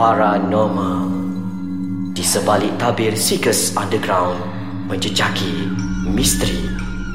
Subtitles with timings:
[0.00, 1.12] Paranormal.
[2.16, 4.40] Di sebalik tabir Seekers Underground
[4.88, 5.68] Menjejaki
[6.08, 6.56] misteri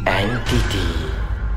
[0.05, 0.85] entiti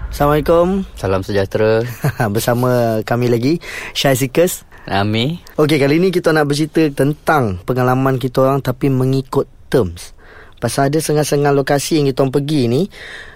[0.09, 0.89] Assalamualaikum.
[0.97, 1.85] Salam sejahtera.
[2.33, 3.61] Bersama kami lagi
[3.93, 4.65] Syai Seekers.
[4.89, 5.45] Ami.
[5.61, 10.17] Okey kali ni kita nak bercerita tentang Pengalaman kita orang Tapi mengikut terms.
[10.57, 12.89] Pasal ada setengah-setengah lokasi yang kita orang pergi ni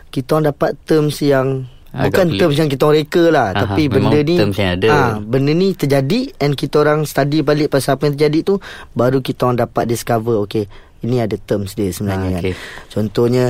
[0.09, 2.41] Kita orang dapat terms yang Bukan pelik.
[2.41, 4.89] terms yang kita orang reka lah Aha, Tapi benda ni ada.
[4.89, 8.55] ah, Benda ni terjadi And kita orang study balik Pasal apa yang terjadi tu
[8.91, 10.65] Baru kita orang dapat discover Okay
[11.01, 12.55] Ini ada terms dia sebenarnya Ah, kan okey.
[12.89, 13.45] Contohnya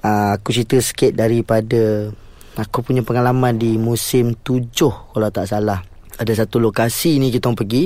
[0.00, 2.08] uh, Aku cerita sikit daripada
[2.56, 5.84] Aku punya pengalaman di musim tujuh Kalau tak salah
[6.16, 7.84] Ada satu lokasi ni kita orang pergi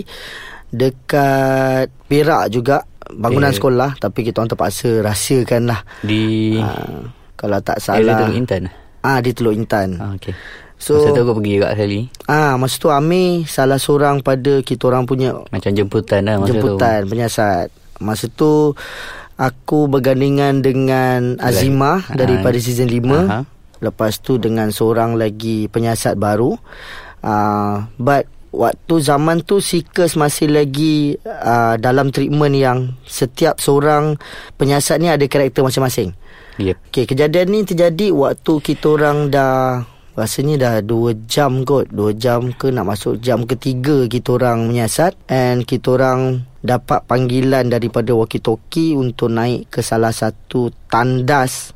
[0.69, 3.59] Dekat Perak juga Bangunan Okay.
[3.59, 7.03] sekolah Tapi kita orang terpaksa rahsiakan lah Di uh,
[7.35, 8.65] Kalau tak Area salah Teluk Intan
[9.01, 9.97] Ah di Teluk Intan.
[9.97, 10.35] ah, Okay
[10.79, 14.87] So- Masa tu aku pergi juga sekali Ah masa tu Amir salah seorang pada kita
[14.87, 17.67] orang punya Macam jemputan lah masa jemputan penyiasat.
[17.99, 18.79] Masa tu
[19.35, 23.27] aku bergandingan dengan Azima Ah, daripada season 5.
[23.27, 23.43] aha.
[23.79, 26.55] Lepas tu dengan seorang lagi penyiasat baru.
[27.19, 34.15] Uh, but waktu zaman tu Seekers masih lagi uh, dalam treatment yang setiap seorang
[34.55, 36.15] penyiasat ni ada karakter masing-masing.
[36.59, 39.87] Yep Okey, kejadian ni terjadi waktu kita orang dah
[40.19, 41.87] rasanya dah 2 jam kot.
[41.95, 47.71] 2 jam ke nak masuk jam ketiga kita orang menyiasat and kita orang dapat panggilan
[47.71, 51.71] daripada walkie-talkie untuk naik ke salah satu tandas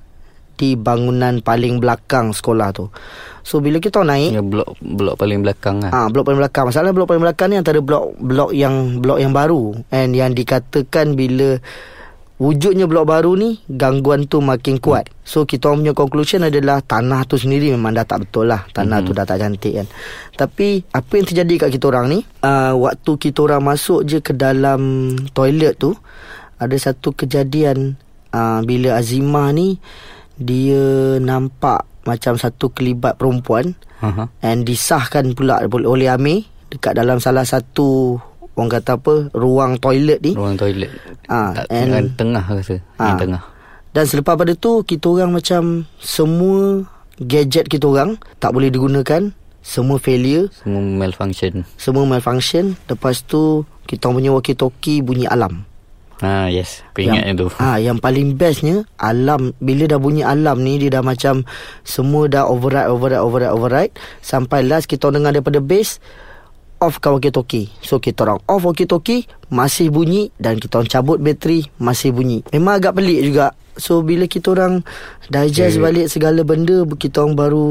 [0.59, 2.91] di bangunan paling belakang sekolah tu.
[3.47, 6.71] So bila kita naik Ya blok blok paling belakang lah Ah, blok paling belakang.
[6.71, 11.15] Masalah blok paling belakang ni antara blok blok yang blok yang baru and yang dikatakan
[11.15, 11.63] bila
[12.41, 15.11] wujudnya blok baru ni gangguan tu makin kuat.
[15.23, 18.65] So kita orang punya conclusion adalah tanah tu sendiri memang dah tak betul lah.
[18.71, 19.09] Tanah mm-hmm.
[19.13, 19.87] tu dah tak cantik kan.
[20.35, 24.33] Tapi apa yang terjadi kat kita orang ni, uh, waktu kita orang masuk je ke
[24.33, 25.93] dalam toilet tu
[26.63, 27.99] ada satu kejadian
[28.31, 29.83] uh, bila Azimah ni
[30.39, 34.27] dia nampak macam satu kelibat perempuan Aha.
[34.43, 38.17] And disahkan pula oleh Amir Dekat dalam salah satu
[38.53, 39.15] Orang kata apa?
[39.33, 40.37] Ruang toilet ni.
[40.37, 40.93] Ruang toilet.
[41.29, 42.77] Ah, tak, and- Tengah rasa.
[43.01, 43.13] Ah.
[43.13, 43.43] Yang tengah.
[43.93, 46.81] Dan selepas pada tu Kita orang macam Semua
[47.21, 49.29] Gadget kita orang Tak boleh digunakan.
[49.61, 50.49] Semua failure.
[50.51, 51.69] Semua malfunction.
[51.77, 52.73] Semua malfunction.
[52.89, 55.69] Lepas tu Kita punya walkie-talkie Bunyi alam.
[56.23, 56.87] Ah yes.
[56.95, 57.51] Aku ingat yang, tu.
[57.59, 59.51] Ah, yang paling bestnya alam.
[59.59, 61.43] Bila dah bunyi alam ni dia dah macam
[61.83, 63.93] semua dah override override override override.
[64.23, 65.99] Sampai last kita dengar daripada base
[66.83, 67.71] off kan walkie-talkie.
[67.81, 72.43] So kita orang off walkie-talkie masih bunyi dan kita orang cabut bateri masih bunyi.
[72.51, 73.55] Memang agak pelik juga.
[73.79, 74.83] So bila kita orang
[75.31, 75.85] digest Okay.
[75.87, 77.69] balik segala benda kita orang baru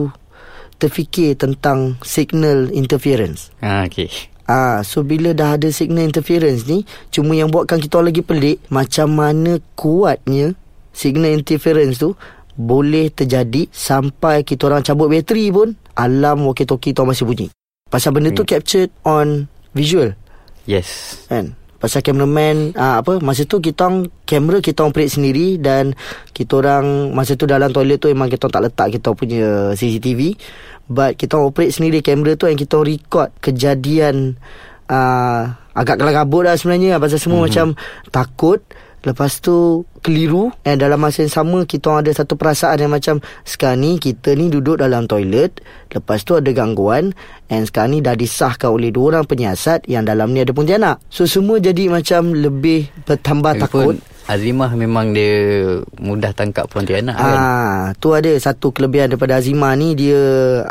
[0.81, 3.53] terfikir tentang signal interference.
[3.61, 4.09] Ah okay
[4.51, 8.57] Ah, so bila dah ada signal interference ni, cuma yang buatkan kita orang lagi pelik
[8.67, 10.57] macam mana kuatnya
[10.91, 12.19] signal interference tu
[12.59, 17.47] boleh terjadi sampai kita orang cabut bateri pun alarm walkie-talkie tu masih bunyi.
[17.91, 20.15] Pasal benda tu captured on visual.
[20.63, 21.21] Yes.
[21.27, 21.59] Kan.
[21.81, 25.97] Pasal cameraman ah, apa masa tu kita orang kamera kita orang operate sendiri dan
[26.29, 30.37] kita orang masa tu dalam toilet tu memang kita orang tak letak kita punya CCTV
[30.85, 34.37] but kita orang operate sendiri kamera tu yang kita orang record kejadian
[34.93, 37.01] uh, agak kelam kabut lah sebenarnya.
[37.01, 37.49] Pasal semua mm-hmm.
[37.49, 37.67] macam
[38.13, 38.59] takut
[39.01, 40.49] lepas tu keliru.
[40.65, 44.33] And dalam masa yang sama kita orang ada satu perasaan yang macam sekarang ni kita
[44.33, 45.61] ni duduk dalam toilet
[45.93, 47.13] lepas tu ada gangguan
[47.51, 51.01] and sekarang ni dah disahkan oleh dua orang penyiasat yang dalam ni ada Pontianak.
[51.09, 53.97] So semua jadi macam lebih bertambah takut.
[53.97, 55.33] Lagipun Azimah memang dia
[55.99, 57.35] Mudah tangkap Pontianak kan?
[57.35, 60.21] Ah, tu ada satu kelebihan daripada Azima ni dia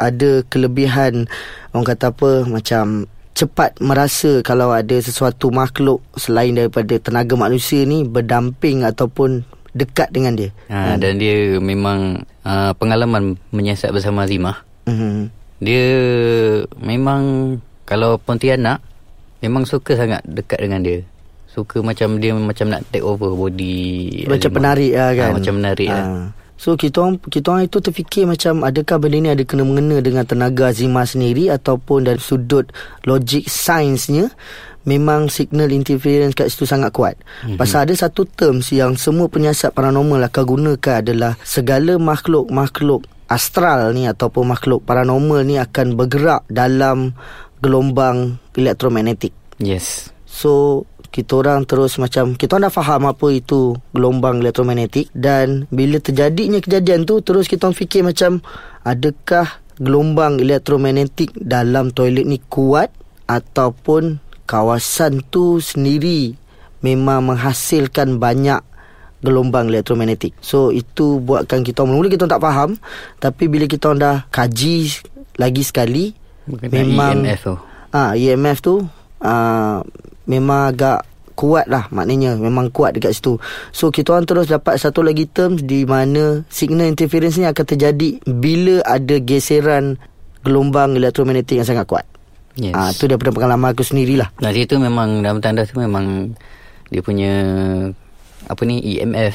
[0.01, 1.29] ada kelebihan
[1.77, 8.05] orang kata apa macam cepat merasa kalau ada sesuatu makhluk selain daripada tenaga manusia ni
[8.05, 9.41] berdamping ataupun
[9.71, 10.51] dekat dengan dia.
[10.67, 15.31] ha, Dan dia memang uh, Pengalaman menyiasat bersama Azimah Mhm.
[15.59, 15.87] Dia
[16.77, 17.21] memang
[17.85, 18.83] Kalau Pontianak
[19.39, 21.07] Memang suka sangat dekat dengan dia
[21.47, 24.57] Suka macam dia macam nak take over body Macam Azimah.
[24.57, 25.25] penarik lah kan.
[25.25, 26.07] Ah, macam menarik lah.
[26.61, 30.29] So kita orang kita orang itu terfikir macam adakah benda ni ada kena mengena dengan
[30.29, 32.69] tenaga Azima sendiri ataupun dari sudut
[33.09, 34.29] logik sainsnya
[34.85, 37.17] memang signal interference kat situ sangat kuat.
[37.17, 37.57] Mm-hmm.
[37.57, 44.05] Pasal ada satu terms yang semua penyiasat paranormal akan gunakan adalah segala makhluk-makhluk astral ni
[44.05, 47.17] ataupun makhluk paranormal ni akan bergerak dalam
[47.65, 49.33] gelombang elektromagnetik.
[49.57, 55.67] Yes So kita orang terus macam kita orang dah faham apa itu gelombang elektromagnetik dan
[55.75, 58.39] bila terjadinya kejadian tu terus kita orang fikir macam
[58.87, 62.95] adakah gelombang elektromagnetik dalam toilet ni kuat
[63.27, 66.35] ataupun kawasan tu sendiri
[66.83, 68.61] memang menghasilkan banyak
[69.21, 70.33] gelombang elektromagnetik.
[70.41, 72.77] So itu buatkan kita mula kita tak faham
[73.21, 74.91] tapi bila kita dah kaji
[75.37, 76.13] lagi sekali
[76.49, 77.55] Berkenaan memang EMF tu.
[77.93, 78.75] Ah EMF tu
[79.21, 79.85] ah
[80.27, 81.05] memang agak
[81.41, 83.41] kuat lah maknanya memang kuat dekat situ.
[83.73, 88.21] So kita orang terus dapat satu lagi terms di mana signal interference ni akan terjadi
[88.29, 89.97] bila ada geseran
[90.45, 92.05] gelombang elektromagnetik yang sangat kuat.
[92.61, 92.77] Yes.
[92.77, 94.29] Ah tu daripada pengalaman aku sendirilah.
[94.45, 96.37] Nah, situ memang dalam tanda tu memang
[96.93, 97.33] dia punya
[98.45, 99.35] apa ni EMF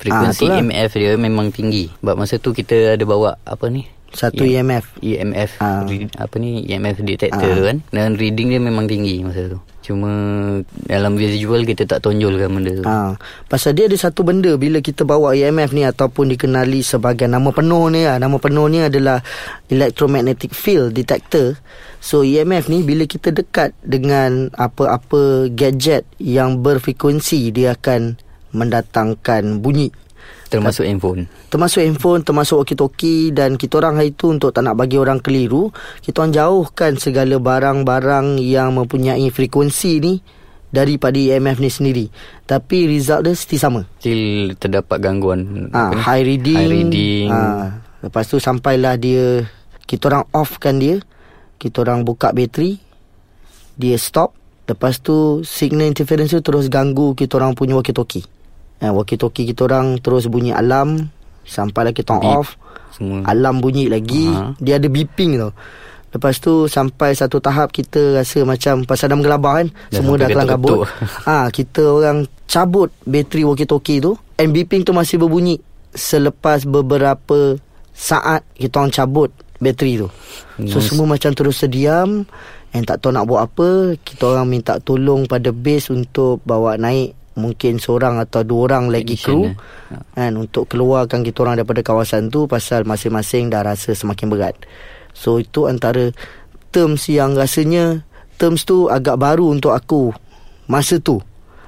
[0.00, 0.58] frekuensi itulah.
[0.58, 1.86] EMF dia memang tinggi.
[2.02, 3.86] Sebab masa tu kita ada bawa apa ni?
[4.14, 4.84] Satu E- EMF.
[4.98, 5.82] EMF Ah.
[5.82, 9.58] re- apa ni EMF detector tu kan dan reading dia memang tinggi masa tu.
[9.84, 10.08] Cuma
[10.80, 12.84] dalam visual kita tak tonjolkan benda tu.
[12.84, 17.52] Ha, pasal dia ada satu benda bila kita bawa EMF ni ataupun dikenali sebagai nama
[17.52, 18.16] penuh ni lah.
[18.16, 19.20] Nama penuh ni adalah
[19.68, 21.60] electromagnetic field detector.
[21.98, 28.16] So EMF ni bila kita dekat dengan apa-apa gadget yang berfrekuensi dia akan
[28.54, 29.92] mendatangkan bunyi.
[30.60, 31.20] Termasuk handphone.
[31.50, 35.74] Termasuk handphone, termasuk walkie-talkie dan kita orang hari tu untuk tak nak bagi orang keliru,
[36.02, 40.14] kita orang jauhkan segala barang-barang yang mempunyai frekuensi ni
[40.74, 42.06] daripada EMF ni sendiri.
[42.42, 43.86] Tapi result dia mesti sama.
[44.02, 45.62] Still terdapat gangguan ni?
[45.72, 46.58] high reading.
[46.58, 47.26] High reading.
[47.30, 49.46] Ah, lepas tu sampailah dia
[49.86, 50.98] kita orang offkan dia.
[51.62, 52.82] Kita orang buka bateri.
[53.78, 54.34] Dia stop.
[54.66, 58.33] Lepas tu signal interference tu terus ganggu kita orang punya walkie-talkie.
[58.82, 61.08] Eh, walkie-talkie kita orang terus bunyi alarm
[61.44, 62.24] sampailah kita Beep.
[62.26, 62.56] off.
[62.94, 63.26] Semua.
[63.26, 64.30] Alarm bunyi lagi.
[64.32, 64.54] Ah.
[64.58, 65.52] Dia ada beeping tau.
[66.14, 69.68] Lepas tu sampai satu tahap kita rasa macam pasal dah menggelabah kan.
[69.90, 70.76] Dah semua dah sampai kelang kabut.
[71.26, 75.58] Ah, kita orang cabut bateri walkie-talkie tu and beeping tu masih berbunyi
[75.90, 77.58] selepas beberapa
[77.90, 80.08] saat kita orang cabut bateri tu.
[80.70, 80.86] So Nice.
[80.86, 82.22] semua macam terus terdiam
[82.70, 83.98] and tak tahu nak buat apa.
[83.98, 89.18] Kita orang minta tolong pada base untuk bawa naik mungkin seorang atau dua orang lagi
[89.18, 89.50] kru
[90.14, 94.56] kan untuk keluarkan kita orang daripada kawasan tu pasal masing-masing dah rasa semakin berat.
[95.14, 96.10] So itu antara
[96.74, 98.02] terms yang rasanya
[98.38, 100.10] terms tu agak baru untuk aku
[100.66, 101.22] masa tu.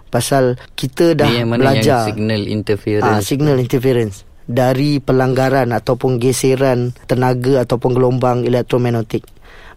[0.07, 3.07] Pasal kita dah yang mana belajar yang signal interference.
[3.07, 4.17] ah, signal interference
[4.47, 9.27] dari pelanggaran ataupun geseran tenaga ataupun gelombang elektromagnetik.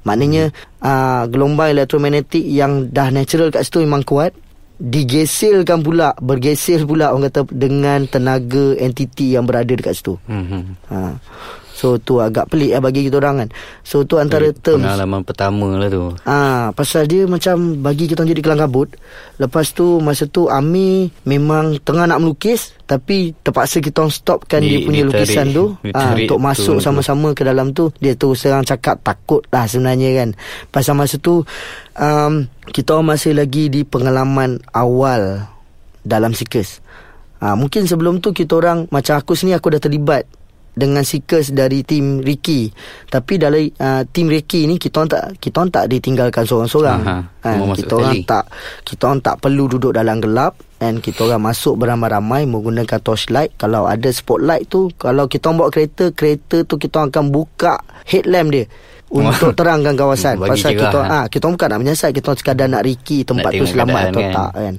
[0.06, 0.86] Maknanya hmm.
[0.86, 4.38] uh, gelombang elektromagnetik yang dah natural kat situ memang kuat
[4.80, 10.16] digesilkan pula bergesil pula orang kata dengan tenaga entiti yang berada dekat situ.
[10.24, 10.80] Hmm.
[10.88, 11.20] Ha.
[11.80, 13.50] So tu agak pelik lah bagi kita orang kan.
[13.82, 16.12] So tu antara terms Pengalaman pertama lah tu.
[16.24, 18.92] Ah, pasal dia macam bagi kita orang jadi kelang kabut.
[19.38, 24.68] Lepas tu masa tu Ami memang tengah nak melukis tapi terpaksa kita orang stopkan Di-
[24.68, 25.66] dia punya ditarik- lukisan tu
[25.96, 26.84] ah, untuk masuk tu.
[26.84, 27.88] sama-sama ke dalam tu.
[27.96, 30.30] Dia tu serang cakap takut lah sebenarnya kan.
[30.68, 31.48] Pasal masa tu
[31.96, 32.34] um,
[32.68, 35.48] kita orang masih lagi di pengalaman awal
[36.02, 36.84] dalam sikus.
[37.38, 40.28] Ah, mungkin sebelum tu kita orang macam aku sini aku dah terlibat
[40.80, 42.72] dengan seekers dari tim Ricky.
[43.12, 47.00] Tapi dalam uh, tim Ricky ni kita orang tak kita orang tak ditinggalkan seorang-seorang.
[47.44, 48.32] Masuk kita orang sekali.
[48.32, 48.44] tak
[48.88, 53.52] kita orang tak perlu duduk dalam gelap and kita orang masuk beramai-ramai menggunakan torchlight.
[53.60, 57.84] Kalau ada spotlight tu, kalau kita orang bawa kereta, kereta tu kita orang akan buka
[58.08, 58.66] headlamp dia
[59.10, 60.38] untuk terangkan kawasan.
[60.38, 61.10] Bagi Pasal cerah, kita ha?
[61.12, 64.32] ah kita bukan nak menyiasat, kita sekadar nak Ricky tempat tu tengok selamat atau kan.
[64.32, 64.76] tak kan.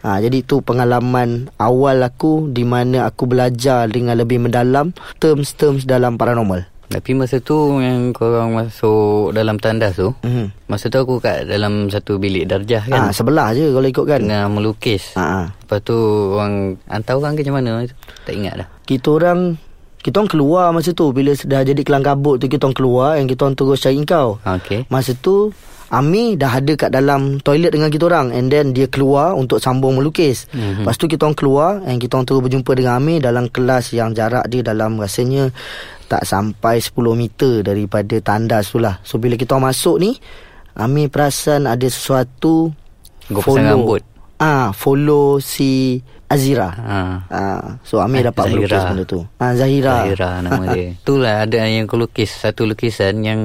[0.00, 6.14] Ha, jadi itu pengalaman awal aku di mana aku belajar dengan lebih mendalam terms-terms dalam
[6.14, 6.68] paranormal.
[6.84, 10.68] Tapi masa tu yang korang masuk dalam tandas tu, Mhm.
[10.68, 13.08] masa tu aku kat dalam satu bilik darjah kan.
[13.08, 14.20] Ha, sebelah je kalau ikutkan.
[14.20, 15.16] Tengah melukis.
[15.16, 15.42] Ha, ha.
[15.48, 15.96] Lepas tu
[16.36, 17.88] orang hantar orang ke macam mana?
[18.28, 18.68] Tak ingat dah.
[18.84, 19.56] Kita orang
[20.04, 23.24] kita orang keluar masa tu bila dah jadi kelang kabut tu kita orang keluar and
[23.24, 24.36] kita orang terus cari kau.
[24.44, 24.84] Okey.
[24.92, 25.48] Masa tu
[25.94, 29.96] Ami dah ada kat dalam toilet dengan kita orang and then dia keluar untuk sambung
[29.96, 30.50] melukis.
[30.50, 30.58] Mhm.
[30.58, 30.82] Mm-hmm.
[30.84, 34.12] Lepas tu kita orang keluar and kita orang terus berjumpa dengan Ami dalam kelas yang
[34.12, 35.48] jarak dia dalam rasanya
[36.04, 39.00] tak sampai 10 meter daripada tandas tu lah.
[39.08, 40.20] So bila kita orang masuk ni
[40.76, 42.74] Ami perasan ada sesuatu
[43.30, 44.02] Kau pasang rambut.
[44.44, 46.68] Ah, follow si Azira.
[46.68, 46.98] Ha.
[47.26, 48.90] Ah, so Ami Eh, dapat melukis Zahira.
[48.92, 49.20] benda tu.
[49.36, 50.04] Ah, Zahira.
[50.04, 50.92] Zahira nama dia.
[51.00, 53.40] Itulah ada yang kau lukis satu lukisan yang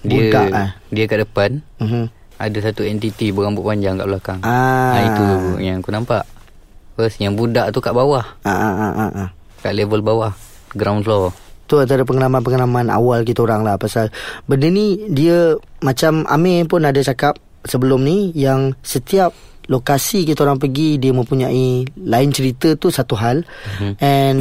[0.00, 0.70] dia Budak, eh?
[0.88, 2.08] dia kat depan Mhm.
[2.34, 4.40] ada satu entiti berambut panjang kat belakang.
[4.40, 4.90] Ah.
[4.90, 5.24] Ha, itu
[5.60, 6.24] yang aku nampak.
[6.92, 9.28] Terus yang budak tu kat bawah, Ah, ah, ah, ah, ah.
[9.60, 10.32] kat level bawah,
[10.72, 11.30] ground floor.
[11.62, 14.12] Tu antara pengalaman-pengalaman awal kita orang lah Pasal
[14.44, 19.32] benda ni dia Macam Amir pun ada cakap sebelum ni Yang setiap
[19.70, 23.46] lokasi kita orang pergi Dia mempunyai lain cerita tu satu hal.
[23.78, 23.92] Mhm.
[24.02, 24.38] And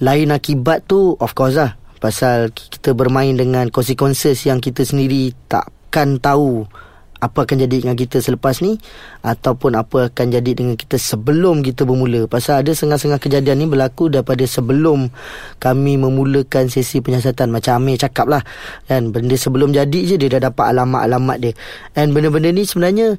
[0.00, 6.20] lain akibat tu of course lah Pasal kita bermain dengan consequences yang kita sendiri takkan
[6.20, 6.68] tahu
[7.16, 8.76] apa akan jadi dengan kita selepas ni
[9.24, 12.28] ataupun apa akan jadi dengan kita sebelum kita bermula.
[12.28, 15.08] Pasal ada setengah-setengah kejadian ni berlaku daripada sebelum
[15.56, 17.48] kami memulakan sesi penyiasatan.
[17.48, 18.44] Macam Amir cakap lah
[18.84, 21.52] kan benda sebelum jadi je dia dah dapat alamat-alamat dia.
[21.96, 23.16] And benda-benda ni sebenarnya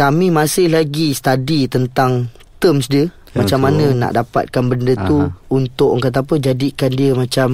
[0.00, 3.66] kami masih lagi study tentang terms dia macam Betul.
[3.68, 5.36] mana nak dapatkan benda tu Aha.
[5.50, 7.48] untuk orang kata apa jadikan dia macam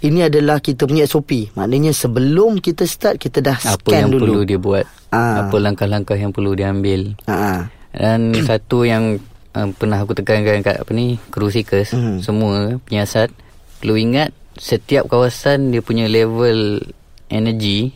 [0.00, 1.52] ini adalah kita punya SOP.
[1.52, 4.22] Maknanya sebelum kita start kita dah Apa scan yang dulu.
[4.22, 5.44] perlu dia buat Ah.
[5.44, 7.34] Apa langkah-langkah yang perlu dia ambil Ha.
[7.34, 7.52] ha.
[7.90, 9.18] Dan satu yang
[9.52, 12.22] uh, pernah aku tekankan kat apa ni Crew seekers Mhm.
[12.22, 13.28] Semua penyiasat
[13.76, 16.80] Perlu ingat Setiap kawasan dia punya level
[17.26, 17.90] energi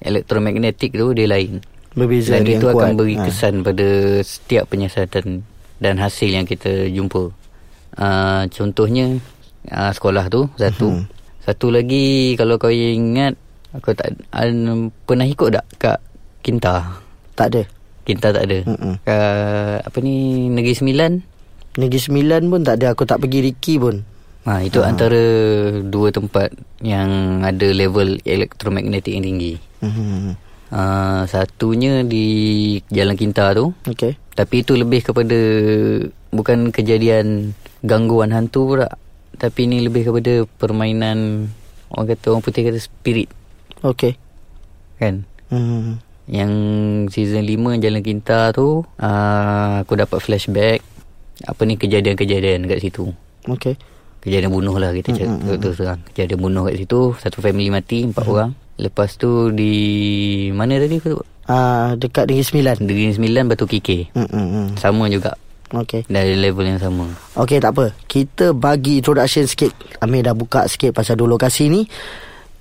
[0.00, 1.62] Elektromagnetik tu dia lain
[1.94, 2.98] Berbeza Dan itu yang akan kuat.
[2.98, 3.24] beri Ha.
[3.24, 3.86] kesan pada
[4.20, 5.42] setiap penyiasatan
[5.78, 7.30] Dan hasil yang kita jumpa
[7.96, 9.18] uh, Contohnya
[9.68, 11.04] uh, Sekolah tu Satu Mhm.
[11.40, 13.38] Satu lagi Kalau kau ingat
[13.72, 14.50] Aku tak uh,
[15.04, 15.98] Pernah ikut tak Kat
[16.40, 16.98] Kinta
[17.32, 17.62] Tak ada.
[18.02, 18.58] Kinta tak ada.
[19.00, 21.12] Kat Apa ni Negeri Sembilan
[21.74, 22.94] Negeri Sembilan pun tak ada.
[22.94, 23.98] Aku tak pergi Riki pun.
[24.46, 25.18] Ha, itu uh antara
[25.82, 29.58] dua tempat yang ada level elektromagnetik yang tinggi.
[29.82, 30.38] Hmm.
[30.74, 32.26] Uh, satunya di
[32.90, 33.70] Jalan Kinta tu.
[33.86, 34.18] Okay.
[34.34, 35.38] Tapi itu lebih kepada
[36.34, 37.54] bukan kejadian
[37.86, 38.90] gangguan hantu pula.
[39.38, 41.46] Tapi ini lebih kepada permainan
[41.94, 43.30] orang kata orang putih kata spirit
[43.84, 44.16] Okay.
[44.96, 45.28] kan.
[45.52, 46.00] Hmm.
[46.24, 46.52] Yang
[47.12, 50.80] season 5 Jalan Kinta tu uh, aku dapat flashback
[51.44, 53.12] apa ni kejadian-kejadian kat situ.
[53.44, 53.76] Okay.
[54.24, 56.00] Kejadian bunuh lah kita cakap mm, terus terang.
[56.16, 58.50] Kejadian bunuh kat situ satu family mati empat orang.
[58.80, 59.74] Lepas tu di
[60.50, 62.76] mana tadi aku Ah, dekat Negeri Sembilan.
[62.80, 64.16] Negeri Sembilan Batu Kikir.
[64.16, 64.28] Hmm.
[64.32, 64.66] hmm, hmm.
[64.80, 65.36] Sama juga.
[65.74, 66.06] Okay.
[66.06, 67.10] Dari level yang sama.
[67.36, 67.92] Okey tak apa.
[68.06, 69.74] Kita bagi introduction sikit.
[70.00, 71.84] Amir dah buka sikit pasal dua lokasi ni.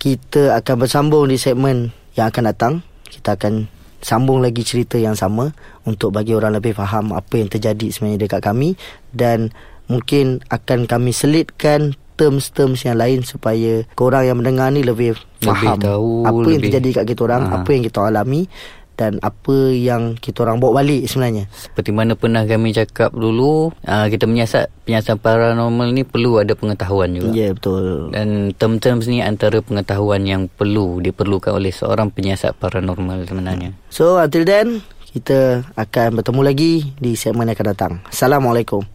[0.01, 2.73] Kita akan bersambung di segmen yang akan datang.
[3.07, 3.69] Kita akan
[4.03, 5.55] sambung lagi cerita yang sama
[5.87, 8.75] untuk bagi orang lebih faham apa yang terjadi sebenarnya dekat kami
[9.15, 9.55] dan
[9.87, 16.23] mungkin akan kami selitkan terms-terms yang lain supaya korang yang mendengar ni lebih faham tahu,
[16.23, 17.53] apa yang lebih- terjadi kat kita orang, Ha.
[17.61, 18.41] apa yang kita alami
[18.93, 21.49] dan apa yang kita orang bawa balik sebenarnya.
[21.49, 27.09] Seperti mana pernah kami cakap dulu, uh, kita menyiasat penyiasat paranormal ni perlu ada pengetahuan
[27.17, 27.33] juga.
[27.33, 28.13] Ya yeah, betul.
[28.13, 33.73] Dan term-terms ni antara pengetahuan yang perlu diperlukan oleh seorang penyiasat paranormal sebenarnya.
[33.89, 38.93] So until then Kita akan bertemu lagi Di segmen yang akan datang Assalamualaikum